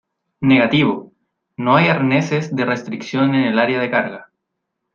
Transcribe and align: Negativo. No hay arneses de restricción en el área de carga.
Negativo. 0.39 1.13
No 1.57 1.75
hay 1.75 1.89
arneses 1.89 2.55
de 2.55 2.65
restricción 2.65 3.35
en 3.35 3.43
el 3.43 3.59
área 3.59 3.79
de 3.79 3.91
carga. 3.91 4.31